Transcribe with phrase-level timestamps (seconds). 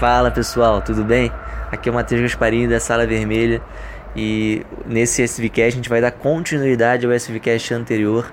[0.00, 1.30] Fala pessoal, tudo bem?
[1.70, 3.60] Aqui é o Matheus Gasparini da Sala Vermelha
[4.16, 8.32] e nesse SVCast a gente vai dar continuidade ao SVCast anterior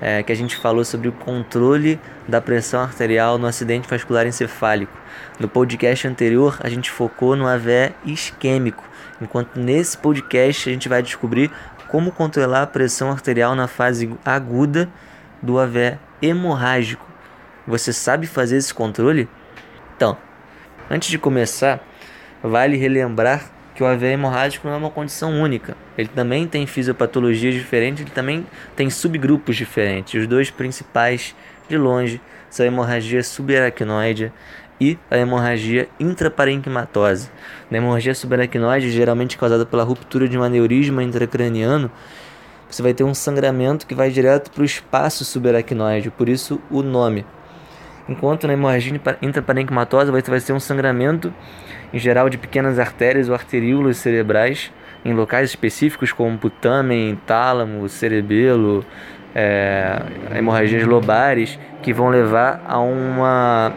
[0.00, 4.92] é, que a gente falou sobre o controle da pressão arterial no acidente vascular encefálico.
[5.38, 8.82] No podcast anterior a gente focou no AVE isquêmico,
[9.22, 11.48] enquanto nesse podcast a gente vai descobrir
[11.86, 14.88] como controlar a pressão arterial na fase aguda
[15.40, 17.06] do AVE hemorrágico.
[17.68, 19.28] Você sabe fazer esse controle?
[20.90, 21.82] Antes de começar,
[22.42, 25.76] vale relembrar que o AVE hemorrágico não é uma condição única.
[25.96, 30.20] Ele também tem fisiopatologias diferentes, ele também tem subgrupos diferentes.
[30.20, 31.34] Os dois principais,
[31.68, 34.30] de longe, são a hemorragia subaracnoide
[34.78, 37.30] e a hemorragia intraparenquimatose.
[37.70, 41.90] Na hemorragia subaracnoide, geralmente causada pela ruptura de um aneurisma intracraniano,
[42.70, 46.82] você vai ter um sangramento que vai direto para o espaço subaracnoide, por isso o
[46.82, 47.24] nome.
[48.08, 51.32] Enquanto na hemorragia intraparenquimatosa você vai ter um sangramento,
[51.92, 54.70] em geral, de pequenas artérias ou arteríolas cerebrais,
[55.04, 58.84] em locais específicos como putamen, tálamo, cerebelo,
[59.34, 60.02] é,
[60.34, 63.72] hemorragias lobares, que vão levar a uma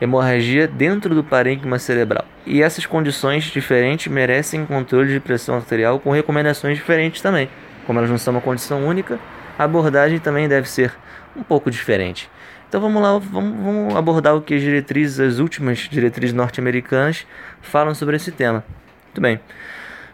[0.00, 2.24] hemorragia dentro do parênquima cerebral.
[2.46, 7.48] E essas condições diferentes merecem controle de pressão arterial com recomendações diferentes também.
[7.86, 9.18] Como elas não são uma condição única,
[9.58, 10.92] a abordagem também deve ser
[11.36, 12.30] um pouco diferente.
[12.68, 17.26] Então vamos lá, vamos, vamos, abordar o que as diretrizes, as últimas diretrizes norte-americanas
[17.62, 18.64] falam sobre esse tema.
[19.06, 19.40] Muito bem.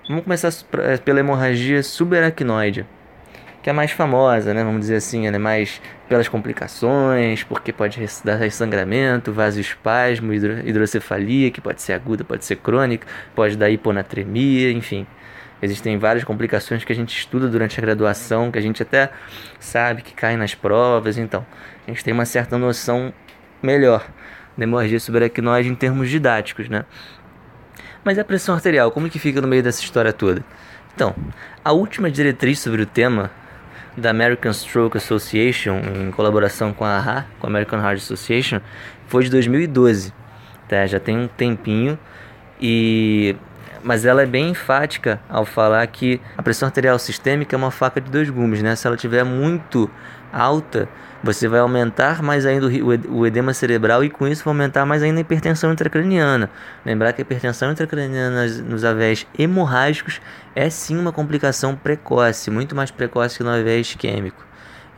[0.06, 0.52] Vamos começar
[1.04, 2.84] pela hemorragia subaracnoide,
[3.62, 4.64] que é a mais famosa, né?
[4.64, 11.50] Vamos dizer assim, ela é mais pelas complicações, porque pode dar sangramento, vasoespasmo, hidro, hidrocefalia,
[11.50, 15.06] que pode ser aguda, pode ser crônica, pode dar hiponatremia, enfim.
[15.62, 19.10] Existem várias complicações que a gente estuda durante a graduação, que a gente até
[19.58, 21.44] sabe que caem nas provas, então
[21.86, 23.12] a gente tem uma certa noção
[23.62, 24.06] melhor
[24.56, 26.84] da hemorragia subaracnoide em termos didáticos, né?
[28.02, 30.42] Mas a pressão arterial, como que fica no meio dessa história toda?
[30.94, 31.14] Então,
[31.64, 33.30] a última diretriz sobre o tema
[33.96, 38.60] da American Stroke Association, em colaboração com a AHA, com a American Heart Association,
[39.06, 40.12] foi de 2012,
[40.68, 40.86] tá?
[40.86, 41.98] Já tem um tempinho
[42.60, 43.36] e
[43.82, 48.00] mas ela é bem enfática ao falar que a pressão arterial sistêmica é uma faca
[48.00, 48.76] de dois gumes, né?
[48.76, 49.90] Se ela estiver muito
[50.32, 50.88] alta,
[51.22, 52.66] você vai aumentar mais ainda
[53.08, 56.48] o edema cerebral e com isso vai aumentar mais ainda a hipertensão intracraniana.
[56.84, 60.20] Lembrar que a hipertensão intracraniana nos AVEs hemorrágicos
[60.54, 64.44] é sim uma complicação precoce, muito mais precoce que no AVE isquêmico.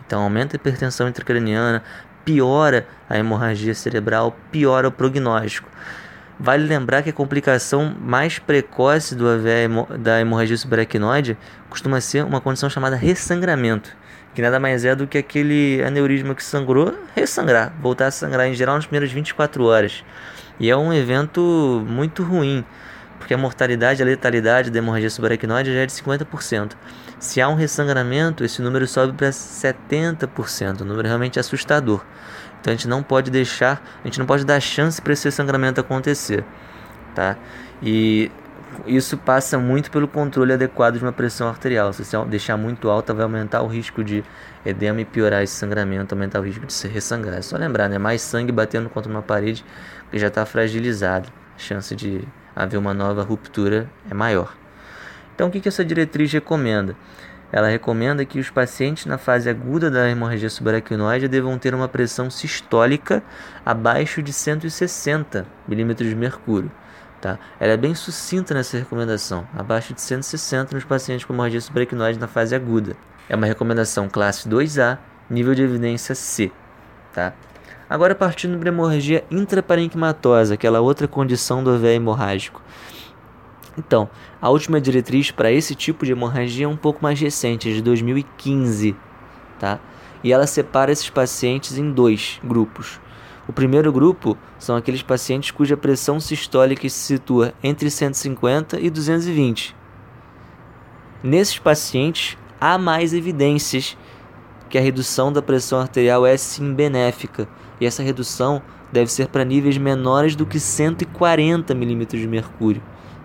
[0.06, 1.82] Então aumenta a hipertensão intracraniana,
[2.24, 5.68] piora a hemorragia cerebral, piora o prognóstico.
[6.42, 9.68] Vale lembrar que a complicação mais precoce do AVE
[10.00, 11.38] da hemorragia subaracnoide
[11.70, 13.96] costuma ser uma condição chamada ressangramento,
[14.34, 18.54] que nada mais é do que aquele aneurisma que sangrou ressangrar, voltar a sangrar em
[18.54, 20.04] geral nas primeiras 24 horas.
[20.58, 22.64] E é um evento muito ruim,
[23.20, 26.72] porque a mortalidade, a letalidade da hemorragia subaracnoide já é de 50%.
[27.20, 32.04] Se há um ressangramento, esse número sobe para 70%, um número realmente assustador.
[32.62, 35.80] Então a gente não pode deixar, a gente não pode dar chance para esse sangramento
[35.80, 36.44] acontecer,
[37.12, 37.36] tá?
[37.82, 38.30] E
[38.86, 41.92] isso passa muito pelo controle adequado de uma pressão arterial.
[41.92, 44.24] Se você deixar muito alta, vai aumentar o risco de
[44.64, 47.38] edema e piorar esse sangramento, aumentar o risco de se ressangrar.
[47.38, 47.98] É só lembrar, né?
[47.98, 49.64] Mais sangue batendo contra uma parede
[50.10, 51.28] que já está fragilizado.
[51.56, 54.54] A chance de haver uma nova ruptura é maior.
[55.34, 56.94] Então, o que, que essa diretriz recomenda?
[57.52, 62.30] Ela recomenda que os pacientes na fase aguda da hemorragia subaracnoide devam ter uma pressão
[62.30, 63.22] sistólica
[63.64, 66.72] abaixo de 160 milímetros de mercúrio.
[67.20, 67.38] Tá?
[67.60, 72.26] Ela é bem sucinta nessa recomendação, abaixo de 160 nos pacientes com hemorragia subaracnoide na
[72.26, 72.96] fase aguda.
[73.28, 76.50] É uma recomendação classe 2A, nível de evidência C.
[77.12, 77.34] Tá?
[77.88, 82.62] Agora partindo para a hemorragia intraparenquimatosa, aquela outra condição do AVE hemorrágico.
[83.76, 84.08] Então,
[84.40, 87.82] a última diretriz para esse tipo de hemorragia é um pouco mais recente, é de
[87.82, 88.94] 2015,
[89.58, 89.80] tá?
[90.22, 93.00] E ela separa esses pacientes em dois grupos.
[93.48, 99.74] O primeiro grupo são aqueles pacientes cuja pressão sistólica se situa entre 150 e 220.
[101.22, 103.96] Nesses pacientes, há mais evidências
[104.68, 107.48] que a redução da pressão arterial é sim benéfica,
[107.80, 112.82] e essa redução deve ser para níveis menores do que 140 milímetros de mercúrio.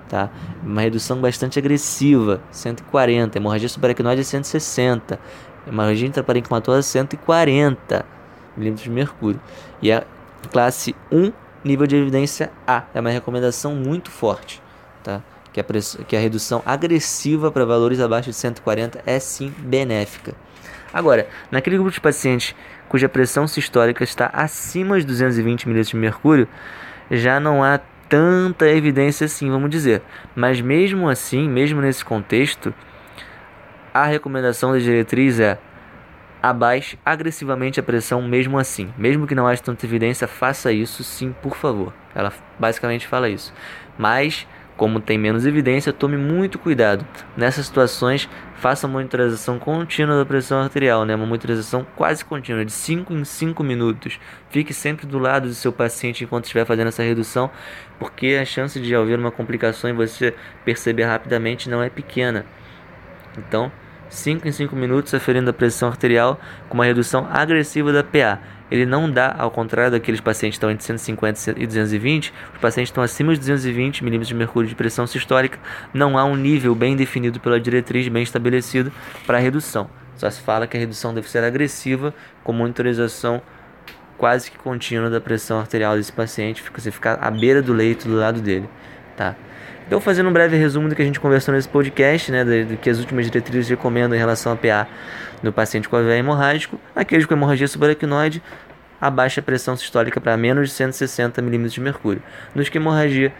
[0.09, 0.29] Tá?
[0.63, 5.19] Uma redução bastante agressiva, 140, hemorragia subaracnoide é 160,
[5.67, 8.05] hemorragia intraparenquimatosa 140
[8.55, 9.39] milímetros de mercúrio.
[9.81, 10.03] E a
[10.51, 11.31] classe 1,
[11.63, 14.61] nível de evidência A, é uma recomendação muito forte,
[15.03, 15.21] tá?
[15.51, 20.33] que, a que a redução agressiva para valores abaixo de 140 é sim benéfica.
[20.93, 22.55] Agora, naquele grupo de pacientes
[22.87, 26.47] cuja pressão sistólica está acima de 220 milímetros de mercúrio,
[27.11, 30.01] já não há tanta evidência assim, vamos dizer.
[30.35, 32.73] Mas mesmo assim, mesmo nesse contexto,
[33.93, 35.57] a recomendação da diretriz é
[36.41, 38.93] abaixe agressivamente a pressão mesmo assim.
[38.97, 41.93] Mesmo que não haja tanta evidência, faça isso sim, por favor.
[42.13, 43.53] Ela basicamente fala isso.
[43.97, 47.05] Mas como tem menos evidência, tome muito cuidado.
[47.35, 51.15] Nessas situações, faça uma monitorização contínua da pressão arterial, né?
[51.15, 54.19] uma monitorização quase contínua, de 5 em 5 minutos.
[54.51, 57.49] Fique sempre do lado do seu paciente enquanto estiver fazendo essa redução,
[57.97, 62.45] porque a chance de haver uma complicação e você perceber rapidamente não é pequena.
[63.35, 63.71] Então,
[64.09, 66.39] 5 em 5 minutos aferindo a pressão arterial
[66.69, 68.39] com uma redução agressiva da PA
[68.69, 72.89] ele não dá, ao contrário daqueles pacientes que estão entre 150 e 220, os pacientes
[72.89, 75.57] estão acima de 220 milímetros de mercúrio de pressão sistólica,
[75.93, 78.91] não há um nível bem definido pela diretriz, bem estabelecido
[79.25, 79.89] para redução.
[80.17, 82.13] Só se fala que a redução deve ser agressiva,
[82.43, 83.41] com monitorização
[84.17, 88.15] quase que contínua da pressão arterial desse paciente, você ficar à beira do leito, do
[88.15, 88.67] lado dele,
[89.17, 89.35] tá?
[89.85, 92.89] Então, fazendo um breve resumo do que a gente conversou nesse podcast, né, do, que
[92.89, 94.87] as últimas diretrizes recomendam em relação a PA
[95.41, 98.41] no paciente com AVE hemorrágico, aqueles com hemorragia subaracnoide,
[98.99, 99.09] a
[99.41, 102.21] pressão sistólica para menos de 160 mm de mercúrio.
[102.53, 103.31] Nos que hemorragia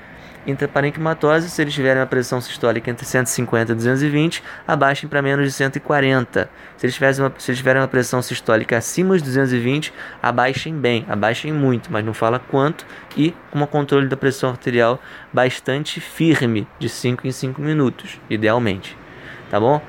[0.47, 5.51] intraparenquimatose, se eles tiverem uma pressão sistólica entre 150 e 220, abaixem para menos de
[5.51, 6.49] 140.
[6.77, 11.05] Se eles, tiverem uma, se eles tiverem uma pressão sistólica acima de 220, abaixem bem,
[11.09, 12.85] abaixem muito, mas não fala quanto,
[13.15, 15.01] e com um controle da pressão arterial
[15.33, 18.97] bastante firme, de 5 em 5 minutos, idealmente.
[19.49, 19.81] Tá bom?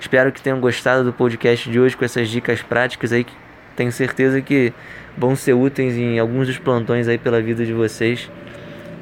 [0.00, 3.32] Espero que tenham gostado do podcast de hoje com essas dicas práticas aí que
[3.74, 4.72] tenho certeza que
[5.16, 8.30] vão ser úteis em alguns dos plantões aí pela vida de vocês.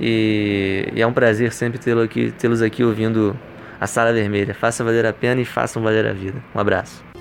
[0.01, 3.37] E, e é um prazer sempre tê-los aqui, tê aqui ouvindo
[3.81, 4.55] a Sala Vermelha.
[4.55, 6.43] Faça valer a pena e façam valer a vida.
[6.55, 7.14] Um abraço.